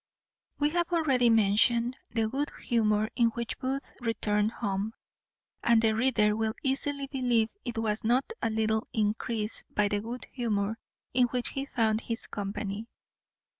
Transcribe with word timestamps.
_We 0.59 0.69
have 0.71 0.91
already 0.91 1.29
mentioned 1.29 1.95
the 2.09 2.27
good 2.27 2.49
humour 2.63 3.11
in 3.15 3.27
which 3.35 3.59
Booth 3.59 3.93
returned 4.01 4.51
home; 4.53 4.95
and 5.61 5.79
the 5.79 5.93
reader 5.93 6.35
will 6.35 6.55
easily 6.63 7.05
believe 7.05 7.49
it 7.63 7.77
was 7.77 8.03
not 8.03 8.25
a 8.41 8.49
little 8.49 8.87
encreased 8.95 9.63
by 9.75 9.89
the 9.89 10.01
good 10.01 10.25
humour 10.31 10.79
in 11.13 11.27
which 11.27 11.49
he 11.49 11.65
found 11.67 12.01
his 12.01 12.25
company. 12.25 12.87